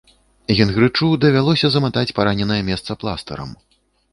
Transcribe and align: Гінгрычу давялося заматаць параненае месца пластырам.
Гінгрычу 0.59 1.09
давялося 1.27 1.67
заматаць 1.75 2.15
параненае 2.21 2.61
месца 2.71 2.91
пластырам. 3.05 3.53